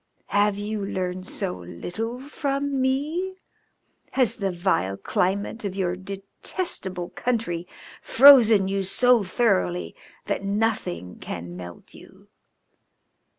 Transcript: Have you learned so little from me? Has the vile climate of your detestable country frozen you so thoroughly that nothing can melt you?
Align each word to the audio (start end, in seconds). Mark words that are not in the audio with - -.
Have 0.29 0.57
you 0.57 0.83
learned 0.83 1.27
so 1.27 1.53
little 1.55 2.19
from 2.21 2.81
me? 2.81 3.35
Has 4.13 4.37
the 4.37 4.49
vile 4.49 4.97
climate 4.97 5.63
of 5.63 5.75
your 5.75 5.95
detestable 5.95 7.09
country 7.11 7.67
frozen 8.01 8.67
you 8.67 8.81
so 8.81 9.21
thoroughly 9.21 9.95
that 10.25 10.43
nothing 10.43 11.19
can 11.19 11.55
melt 11.55 11.93
you? 11.93 12.29